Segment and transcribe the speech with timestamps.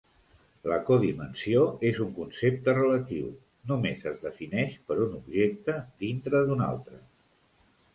[0.69, 3.29] La codimensió és un concepte "relatiu":
[3.75, 7.05] només es defineix per un objecte "dintre" d'un altre.